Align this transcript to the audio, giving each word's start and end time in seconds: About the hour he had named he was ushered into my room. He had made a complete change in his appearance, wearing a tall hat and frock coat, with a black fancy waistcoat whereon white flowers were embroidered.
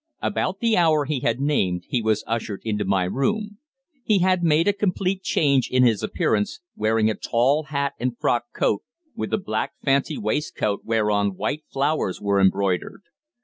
About 0.23 0.61
the 0.61 0.75
hour 0.75 1.05
he 1.05 1.19
had 1.19 1.39
named 1.39 1.83
he 1.87 2.01
was 2.01 2.23
ushered 2.25 2.61
into 2.63 2.83
my 2.83 3.03
room. 3.03 3.59
He 4.03 4.17
had 4.17 4.41
made 4.41 4.67
a 4.67 4.73
complete 4.73 5.21
change 5.21 5.69
in 5.69 5.83
his 5.83 6.01
appearance, 6.01 6.59
wearing 6.75 7.07
a 7.11 7.13
tall 7.13 7.65
hat 7.65 7.93
and 7.99 8.17
frock 8.17 8.45
coat, 8.51 8.81
with 9.15 9.31
a 9.31 9.37
black 9.37 9.73
fancy 9.83 10.17
waistcoat 10.17 10.81
whereon 10.83 11.35
white 11.37 11.65
flowers 11.71 12.19
were 12.19 12.39
embroidered. 12.41 13.03